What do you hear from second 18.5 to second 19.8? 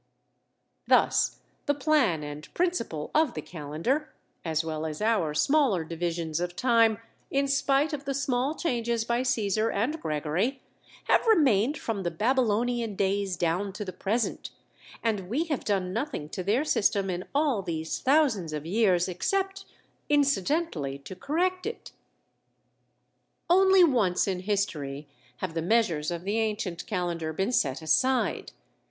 of years, except,